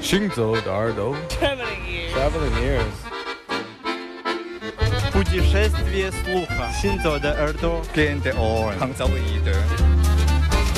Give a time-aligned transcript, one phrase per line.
[0.00, 2.12] 行走的耳朵 Traveling ears.
[2.14, 2.96] Traveling ears
[5.12, 6.70] Путешествие слуха.
[6.80, 7.82] Синзо de Erdo.
[7.94, 8.74] Cliente on.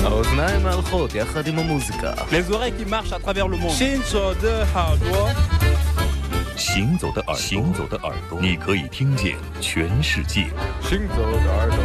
[0.04, 3.72] האוזניים ההלכות יחד עם המוזיקה Les oreilles qui marchent à travers le monde.
[3.72, 5.28] 行走的耳朵，
[6.56, 10.46] 行走的耳朵，行走的耳朵，你可以听见全世界。
[10.82, 11.78] 行走的耳朵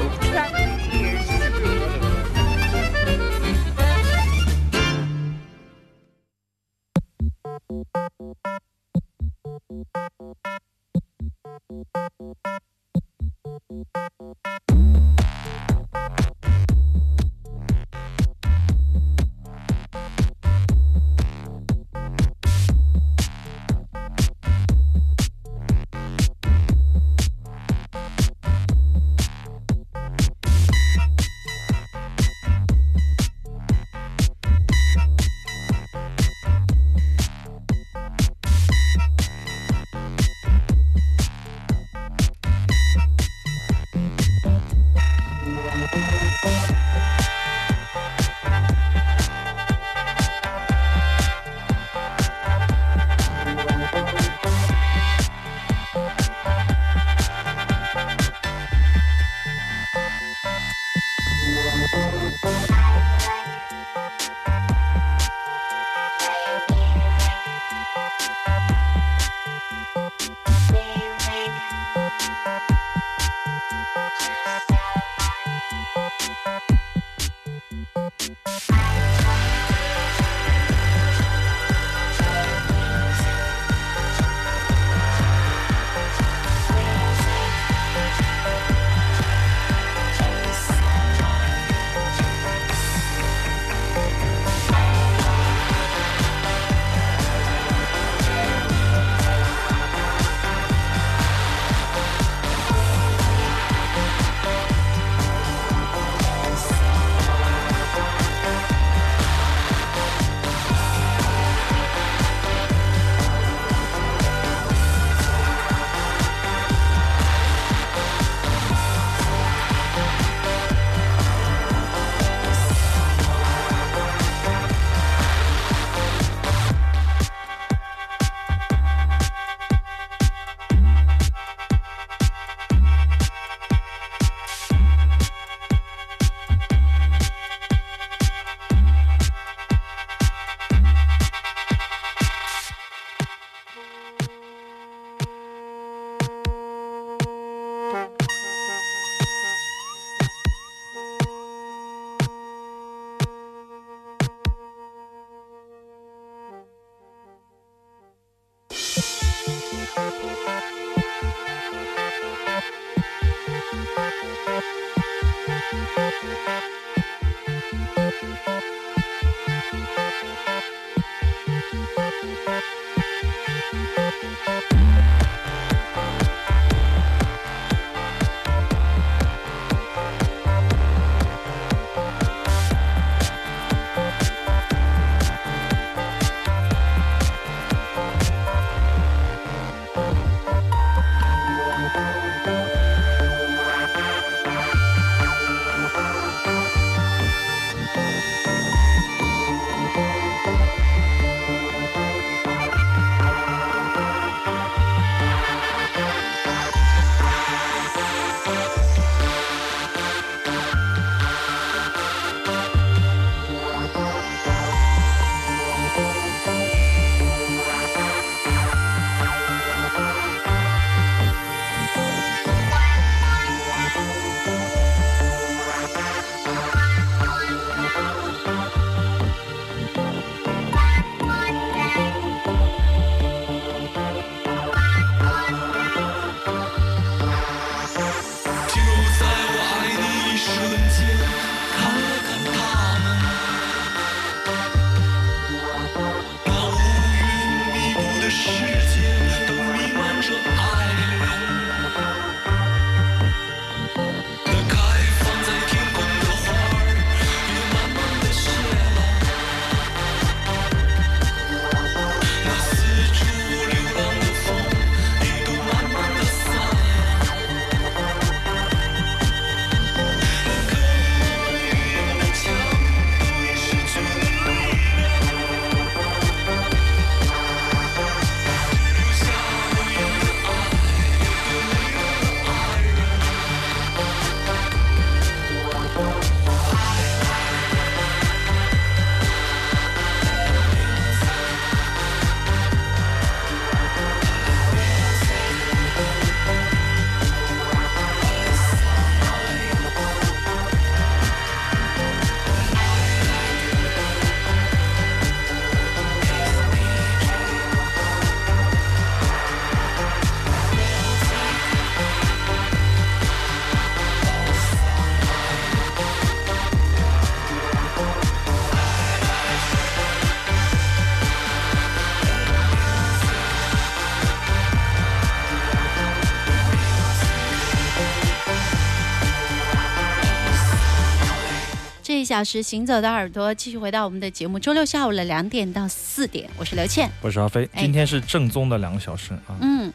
[332.28, 334.58] 小时行走的耳朵继续回到我们的节目。
[334.58, 337.66] 周六下午的两点到四点，我是刘倩，我是阿飞。
[337.78, 339.56] 今天是正宗的两个小时啊。
[339.62, 339.90] 嗯，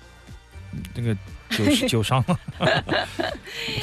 [0.95, 1.15] 这个
[1.51, 2.39] 酒酒伤了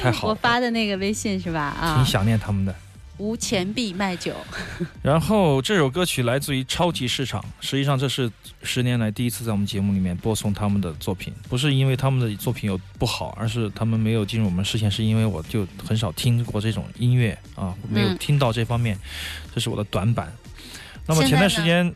[0.02, 0.26] 太好。
[0.30, 1.60] 我发的那个微信是吧？
[1.60, 2.74] 啊，挺想念他们的。
[3.20, 4.34] 无钱币卖酒。
[5.02, 8.30] 然后这首歌曲来自于超级市场实际上这是
[8.62, 18.98] 十年来第一次在我们节目里面播送他们的作品不是因为他们的作品有不好而是他们没有进入我们视线是因为我就很少听过这种音乐啊没有听到这方面
[19.54, 20.32] 这是我的短板
[21.06, 21.94] 那么前段时间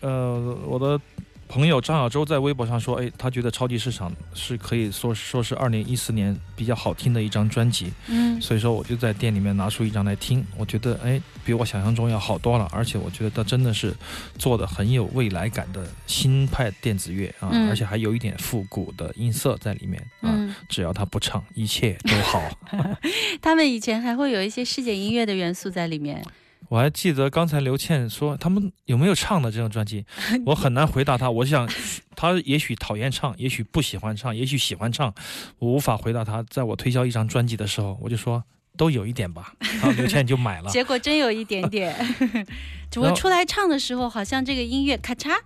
[0.00, 1.00] 呃我的
[1.50, 13.92] 朋友张小舟在微博上说：“哎，他觉得《超级市场》是可以说说是二零一四年比较好听的一张专辑。”嗯，所以说我就在店里面拿出一张来听，我觉得哎，比我想象中要好多了，而且我觉得他真的是
[14.38, 20.54] 做的很有未来感的新派电子乐啊，而且还有一点复古的音色在里面啊。
[20.68, 22.40] 只要他不唱，一切都好。
[23.42, 26.24] 他们以前还会有一些世界音乐的元素在里面。
[26.68, 30.04] 我还记得刚才刘倩说他们有没有唱的这张专辑？
[30.46, 31.68] 我很难回答她我想
[32.14, 35.12] 她也许讨厌唱也许不喜欢唱也许喜欢唱
[35.58, 38.42] 我无法回答她在我推销一张专辑的时候我就说
[38.76, 39.52] 都有一点吧。
[39.60, 40.70] 然后刘倩就买了。
[40.70, 41.94] 结果真有一点点。
[42.90, 45.38] 只不过出来唱的时候好像这个音乐咔嚓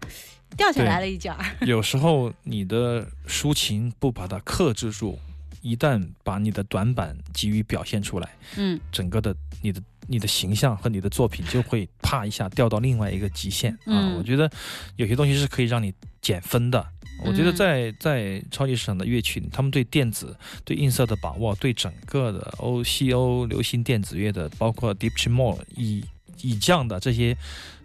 [0.56, 1.38] 掉下来了一截儿。
[1.66, 5.18] 有时候你的抒情不把它克制住
[5.62, 8.78] 一旦把你的短板给予表现出来嗯。
[8.92, 13.72] 整个的你的你的形象和你的作品就会啪一下掉到另外一个极限。
[13.86, 14.50] 啊我觉得
[14.96, 16.84] 有些东西是可以让你减分的。
[17.24, 26.04] 我觉得在在超级市场的乐曲他们对电子对音色的把握对整个的 oco 流行电子乐的包括 deepsee more 以
[26.42, 27.36] 以降的这些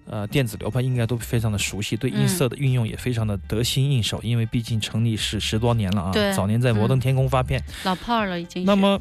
[0.06, 1.96] 呃电子流派应该都非常的熟悉。
[1.96, 6.34] 对音色的运用也非常的得心应手因为毕竟成立是十多年了啊对。
[6.34, 7.64] 早年在摩登天空发片。
[7.84, 9.00] 老炮儿了已经那么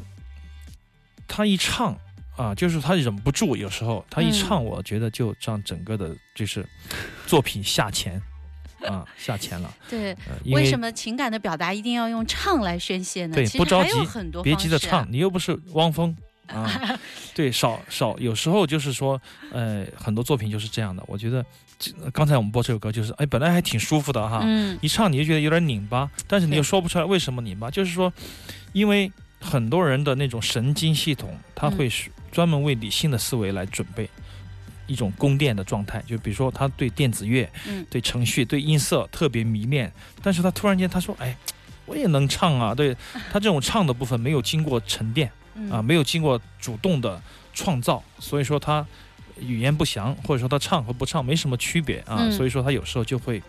[1.27, 1.97] 他一唱
[2.39, 6.65] 啊就是他忍不住有时候他一唱我觉得就让整个的就是
[7.27, 8.21] 作品下潜
[8.87, 9.73] 啊下潜了。
[9.89, 10.15] 对
[10.45, 13.35] 为什么情感的表达一定要用唱来宣泄呢？
[13.35, 13.91] 对不着急
[14.41, 16.15] 别急着唱你又不是汪峰
[16.47, 16.97] 啊
[17.35, 19.21] 对少少有时候就是说
[19.51, 21.45] 呃很多作品就是这样的我觉得
[22.11, 24.43] 刚才我们播这首歌就是哎本来还挺舒服的哈
[24.81, 28.11] 一唱你就觉得有点拧巴但是你又说不出来为什么拧巴就是说
[28.73, 34.09] 因为很多人的那种神经系统他会是专门为理性的思维来准备
[34.87, 37.49] 一种供电的状态就比如说他对电子乐
[37.89, 41.35] 对程序对音色特别迷恋但是他突然间他说哎
[41.85, 42.95] 我也能唱啊对
[43.31, 45.31] 他这种唱的部分没有经过沉淀
[45.71, 47.21] 啊没有经过主动的
[47.53, 48.85] 创造所以说他
[49.39, 53.41] 语言不详或者说他唱和不唱没什么区别啊所以说他有时候就会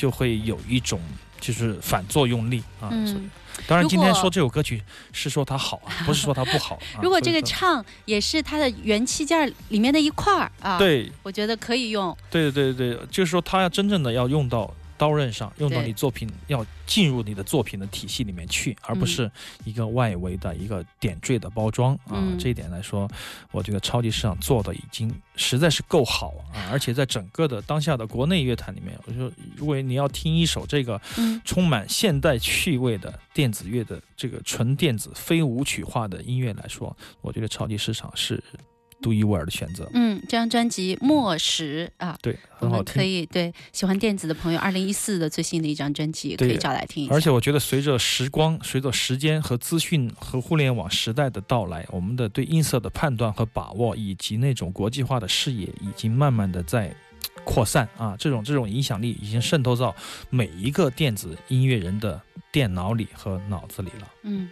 [0.00, 0.98] 就会有一种
[1.38, 3.28] 就是反作用力啊所以
[3.66, 11.12] 当然今天说这首歌曲是说它好啊不是说它不好 如果这个唱也是它的元器件里面的一块啊对。
[11.22, 12.16] 我觉得可以用。
[12.30, 19.30] 对对对就是说它要真正的要用到刀刃上用到你作品，要进入你的作品的体系里面去，而不是
[19.64, 22.22] 一个外围的一个点缀的包装啊。
[22.38, 23.10] 这一点来说，
[23.50, 26.68] 我这个超级市场做的已经实在是够好啊。
[26.70, 31.00] 而且在整个的当下的国内乐坛里面，我说如果你要听一首这个
[31.46, 38.44] 充满现代趣味的电子乐的这个纯电子、非舞曲化的音乐来说，我觉得超级市场是。
[39.00, 39.88] 独一无二的选择。
[39.94, 42.94] 嗯这张专辑末时啊对很好听。
[42.94, 47.14] 可以对喜欢电子的朋友二零一四的最新的一张专辑可以找来听一下。
[47.14, 56.94] 而且我觉得随着时光随着时间和资讯和互联网时代的到来我们的对音色的判断和把握以及那种国际化的视野已经慢慢的在
[57.44, 59.94] 扩散啊这种这种影响力已经渗透到
[60.28, 62.20] 每一个电子音乐人的
[62.52, 64.08] 电脑里和脑子里了。
[64.24, 64.48] 嗯。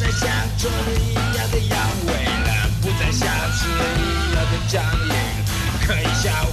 [0.00, 2.08] 不再像昨一样的阳痿
[2.46, 5.14] 了不再像去一样的僵硬
[5.86, 6.49] 可以笑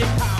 [0.00, 0.39] 你曾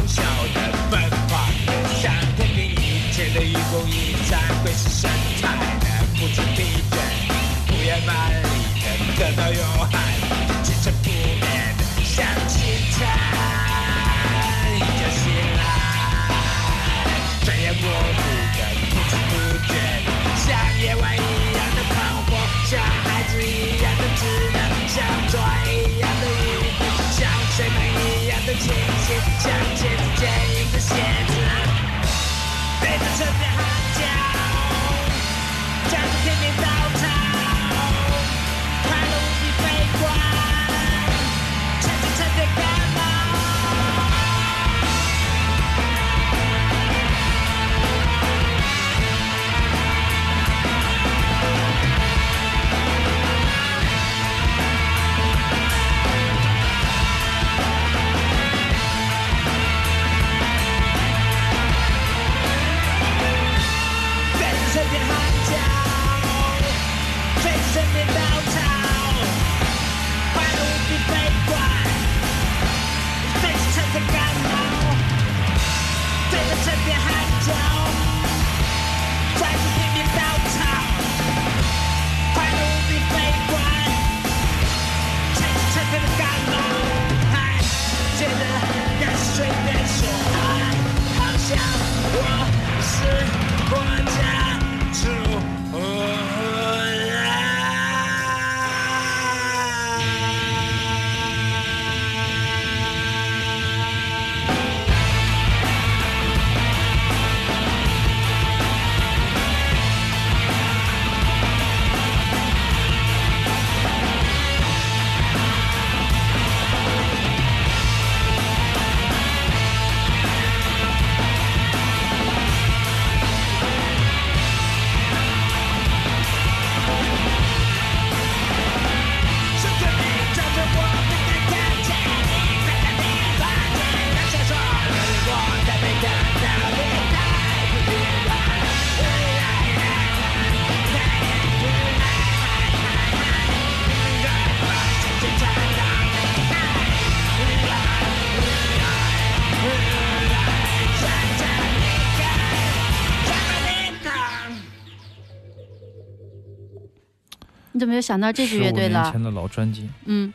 [157.80, 159.10] 你怎么又想到这支乐队15年了？
[159.10, 160.30] 前的老专辑，嗯，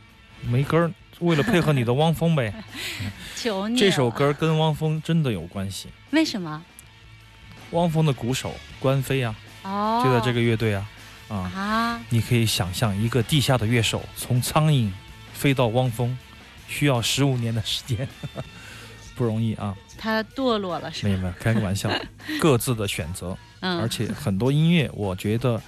[0.49, 2.51] 没歌儿，为了配合你的汪峰呗。
[3.37, 3.77] 求你。
[3.77, 5.89] 这首歌跟汪峰真的有关系。
[6.09, 6.63] 为什么？
[7.69, 10.89] 汪峰的鼓手关飞啊，哦，就在这个乐队啊，
[11.27, 14.89] 啊，啊，你可以想象一个地下的乐手从苍蝇
[15.31, 16.17] 飞到汪峰，
[16.67, 18.07] 需要十五年的时间，
[19.13, 19.75] 不容易啊。
[19.99, 21.09] 他堕落了是吧？
[21.09, 21.91] 没有没有，开个玩笑，
[22.41, 25.61] 各自的选择，嗯，而且很多音乐，我觉得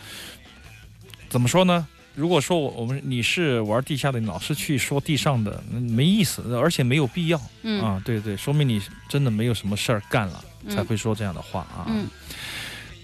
[1.30, 1.88] 怎么说呢？
[2.16, 8.02] 如果说我我们你是玩地下的，你老是去说地上的，嗯没意思，而且没有必要嗯啊。
[8.04, 11.86] 对对，说明你真的没有什么事儿干了，嗯才会说这样的话啊。
[11.88, 12.08] 嗯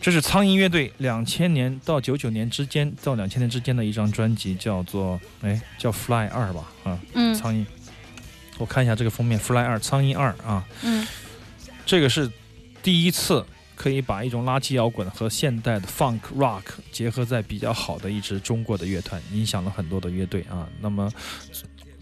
[0.02, 7.66] 这是苍蝇乐队两千年到九九年之间到两千年之间的一张专辑，叫做哎叫 Fly 二吧啊，嗯苍蝇。
[8.58, 11.08] 我看一下这个封面，Fly 二，苍蝇二啊，嗯
[11.86, 12.30] 这个是
[12.82, 20.68] 第一次可以把一种垃圾摇滚和现代的 funk rock 结合在比较好的一支中国的乐团，影响了很多的乐队啊。
[20.80, 21.12] 那么，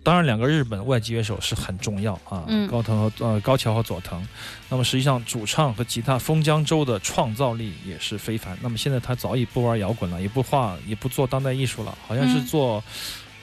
[0.04, 4.26] 当然两个日本外籍乐手是很重要啊，嗯高藤和呃高桥和佐藤。
[4.70, 8.58] 那么实际上主唱和吉他风江州的创造力也是非凡。
[8.62, 12.84] 那么现在他早已不玩摇滚了，也不画，也不做当代艺术了，好像是嗯做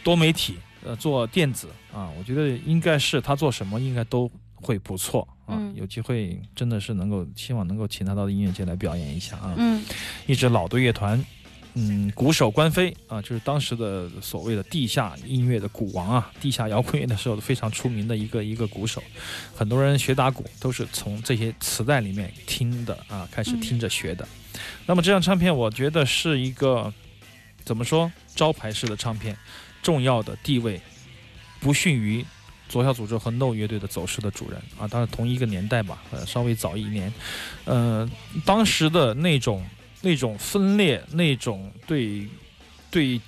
[0.03, 0.57] 多媒体。
[0.85, 5.57] 呃，做电子啊，我觉得应该是他做什么应该都会不错啊。
[5.59, 9.55] 嗯有机会真的是能够，希望能够请他到音乐节来表演一下啊。
[9.57, 9.85] 嗯
[10.27, 11.25] 一支老的乐团，
[11.75, 19.01] 嗯，鼓手关飞啊，就是当时的所谓的地下音乐的鼓王啊，地下摇滚乐的时候非常出名的一个一个鼓手。
[19.55, 24.27] 很多人学打鼓都是从这些磁带里面听的啊，开始听着学的。
[24.87, 26.93] 那么这张唱片，我觉得是一个
[27.65, 29.37] 怎么说招牌式的唱片，
[29.81, 30.81] 重要的地位
[31.61, 32.25] 不逊于。
[32.69, 37.13] 左小诅咒和 No 乐队的走势的主人啊，当然同一个年代吧，呃，稍微早一年，
[37.65, 38.09] 呃，
[38.45, 39.65] 当时的那种
[40.03, 42.29] 那种分裂，那种对
[42.91, 43.21] 对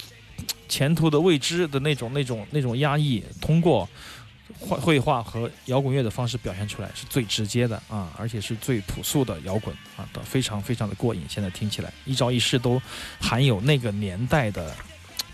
[0.68, 3.88] 前途的未知的那种那种那种压抑，通过
[4.58, 11.22] 绘绘画和摇滚乐的方式表现出来，是最直接的啊，而且是最朴素的摇滚啊，非常非常的过瘾。
[11.28, 12.80] 现在听起来一招一式都
[13.20, 14.74] 含有那个年代的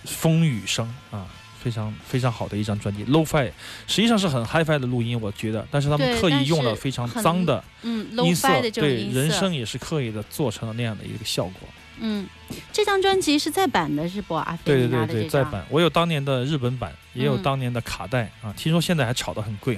[0.05, 1.27] 风雨声啊，
[1.67, 3.05] 非常非常好的一张专辑。
[3.07, 3.51] Low-fi
[3.89, 9.53] 实际上是很 Hi-fi 的录音，我觉得，但是他们刻意用了非常脏的嗯音色对色人声。
[9.53, 11.69] 也是刻意的做成了那样的一个效果。
[11.99, 12.25] 嗯，
[12.73, 14.35] 这张专辑是再版的，是不？
[14.35, 15.43] 阿飞对对对对，再。
[15.43, 19.77] 版我有当年的日本版，也有嗯当年的卡带啊，听说现在还炒得很贵。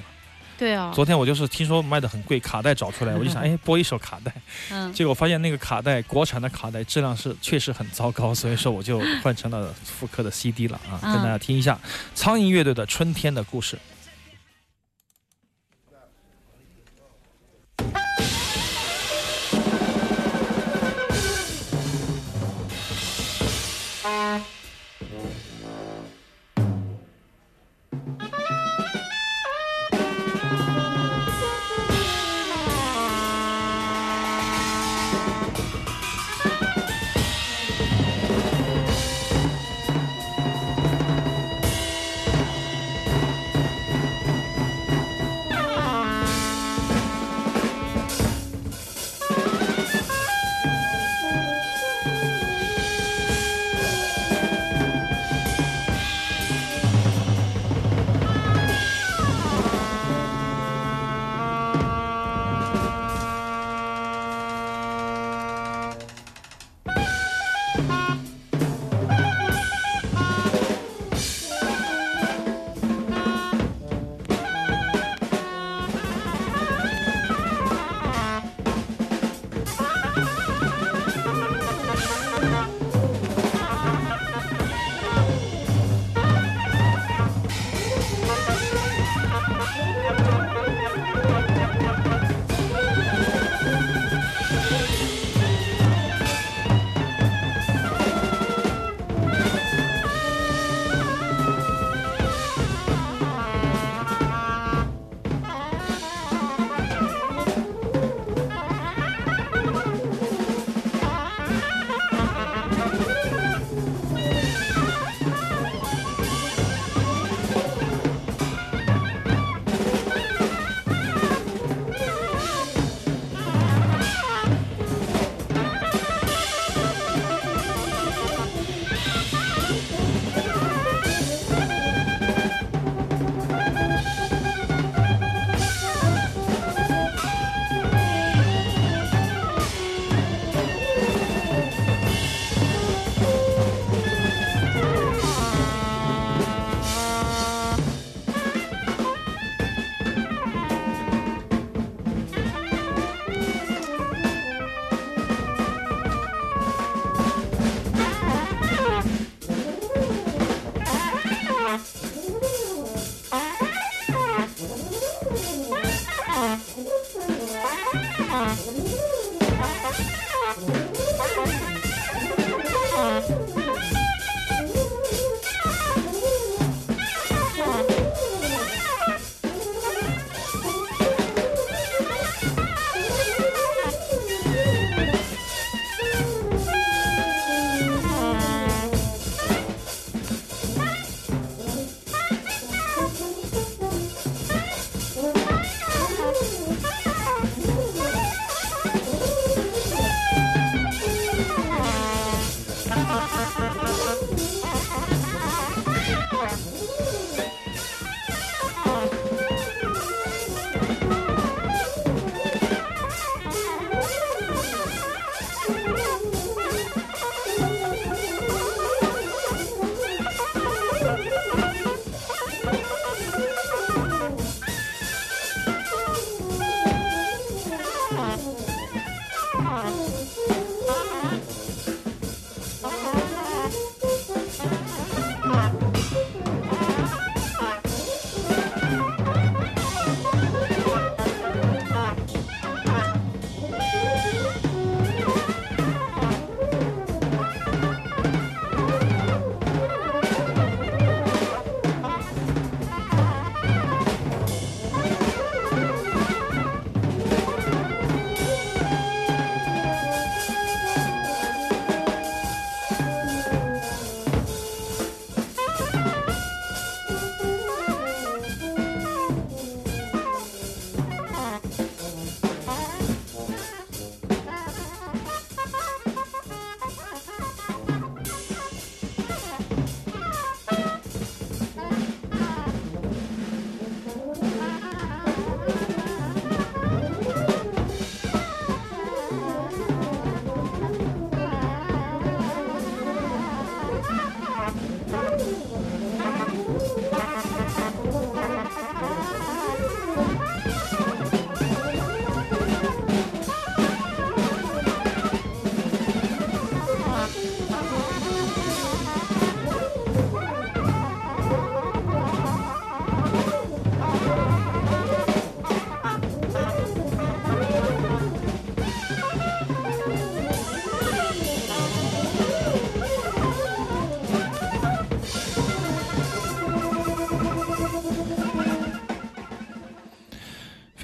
[0.58, 4.32] 对啊，昨天我就是听说卖的很贵，卡带找出来， 我就想，哎，播一首卡带，
[4.70, 11.12] 嗯，结果发现那个卡带国产的卡带质量是确实很糟糕，所以说我就换成了复刻的 CD 了啊，嗯。
[11.14, 11.78] 跟大家听一下
[12.14, 13.76] 苍蝇乐队的《春天的故事》。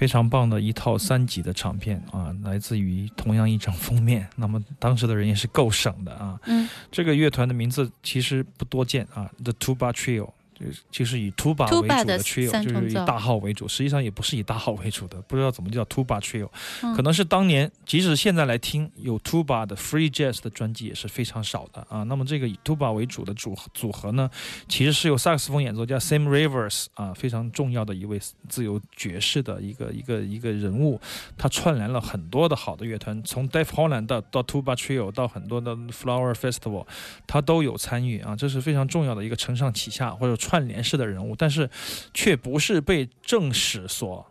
[0.04, 4.28] 非常棒的一套三级的唱片啊，来自于同样一张封面。
[4.36, 6.38] 那么当时的人也是够省的啊。
[6.44, 10.28] 嗯，这个乐团的名字其实不多见啊，The Tuba Trio。
[10.54, 16.48] 就是就是以 tuba 为主的 trio，就是以大号为主，实际上也不是以大号为主的，不知道怎么叫 tuba trio，、
[16.82, 22.04] 嗯可能是当年即使现在来听有 tuba 的 free jazz 的专辑也是非常少的啊。
[22.04, 24.30] 那么这个以 tuba 为主的组组合呢，
[24.68, 31.00] 其实是由萨克斯风演奏家 Sam Rivers 啊，非常重要的一位自由爵士的一个一个一个人物，
[31.36, 36.86] 他串联了很多的好的乐团，从 Def Holland 到到 tuba trio 到很多的 Flower Festival，
[37.26, 41.70] 他都有参与啊，这是非常重要的一个承上启下或者串联式的人物，但是
[42.12, 44.26] 却不是被正史所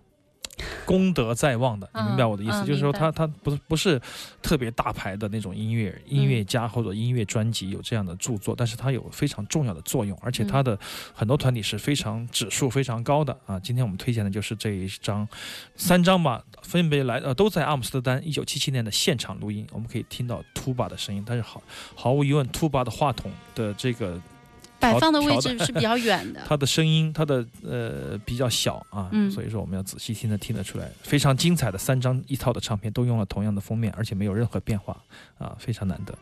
[0.86, 2.62] 功德在望的，你嗯明白我的意思？
[2.62, 3.99] 嗯就是说他他不是不是
[4.39, 10.78] 特别大牌的那种音乐音乐家或者音乐专辑有这样的著作，但是他有非常重要的作用，而且他的
[11.12, 13.60] 很多团体是非常指数非常高的啊。
[13.60, 15.28] 今天我们推荐的就是这一张
[15.76, 21.63] 三张吧，分别来呃都在阿姆斯特丹一九七七年的现场录音，我们可以听到 Tuba 的声音，但是毫
[21.95, 24.21] 毫无疑问，Tuba 的话筒的这个
[24.84, 26.41] 摆放的位置是比较远的。
[26.48, 34.96] 它的声音，它的呃比较小啊，嗯所以说我们要仔细听的听得出来，非常精彩的三张一套的唱片都用了同样的封面，而且没有任何变化
[35.38, 36.13] 啊，非常难得。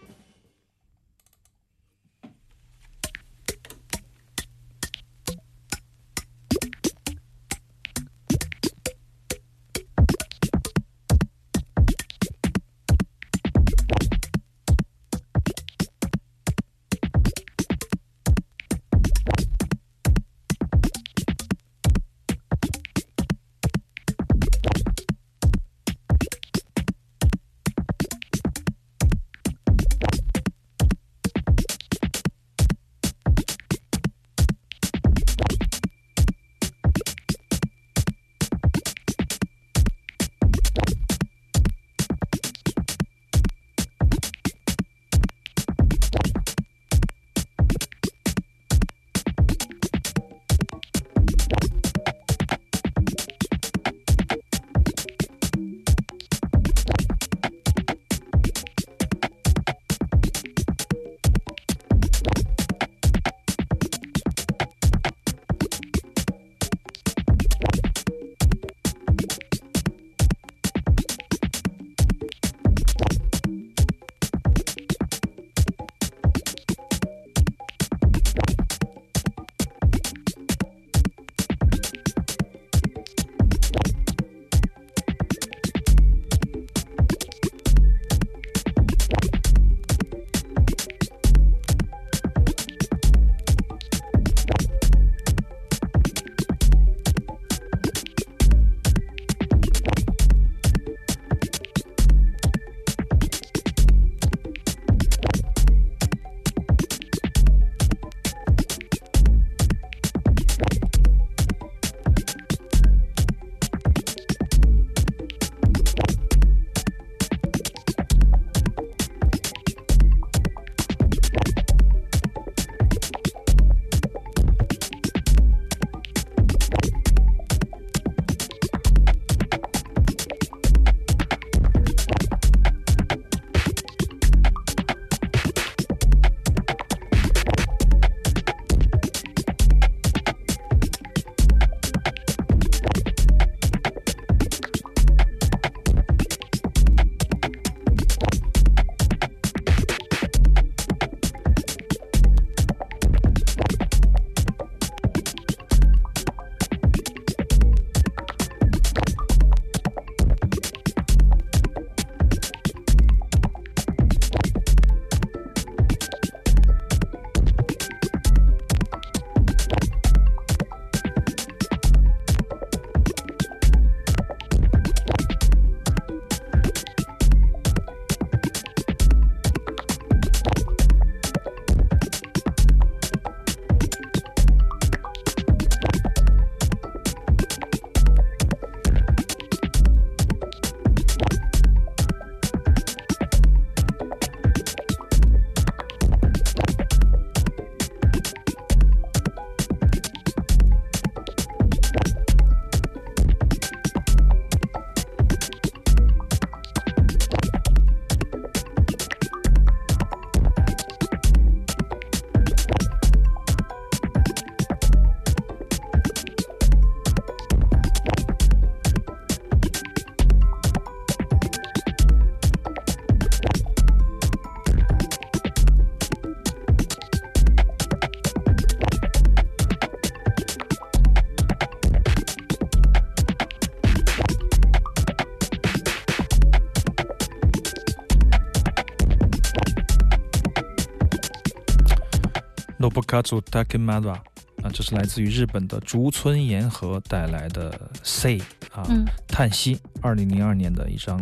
[243.21, 244.17] Nobukatsu Takemura
[244.63, 248.39] 啊，这是来自于日本的竹村研和带来的 Say
[248.71, 251.19] 啊，嗯，叹息，二零零二年的一张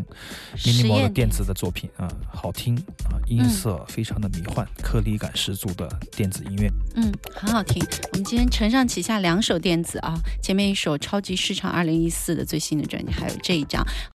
[0.58, 6.70] 实 minimal 的电子的作品啊，好听啊，音色非常的迷幻，颗粒感十足的电子音乐。
[6.96, 7.82] 嗯，很好听。
[8.12, 13.82] 我们今天承上启下两首电子啊，前面一首超级市场二零一四的最新的专辑，还有这一张